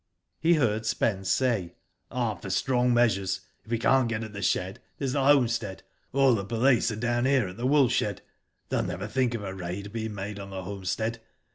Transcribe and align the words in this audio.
He 0.39 0.55
heard 0.55 0.87
Spence 0.87 1.29
say:" 1.29 1.75
Tm 2.11 2.41
for 2.41 2.49
strong 2.49 2.91
measures. 2.91 3.41
If 3.63 3.69
we 3.69 3.77
can't 3.77 4.09
get 4.09 4.23
at 4.23 4.33
the 4.33 4.41
shed, 4.41 4.79
there's 4.97 5.13
the 5.13 5.23
homestead. 5.23 5.83
All 6.11 6.33
the 6.33 6.43
police 6.43 6.89
are 6.89 6.95
down 6.95 7.25
here 7.25 7.49
at 7.49 7.57
the 7.57 7.67
wool 7.67 7.87
shed. 7.87 8.23
They'll 8.69 8.81
never 8.81 9.05
think 9.05 9.35
of 9.35 9.43
a 9.43 9.53
raid 9.53 9.93
being 9.93 10.15
made 10.15 10.39
on 10.39 10.49
the 10.49 10.63
homestead. 10.63 11.21